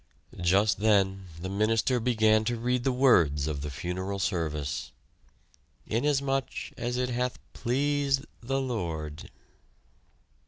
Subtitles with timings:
[0.41, 4.91] Just then the minister began to read the words of the funeral service:
[5.85, 9.29] "Inasmuch as it hath pleased the Lord...."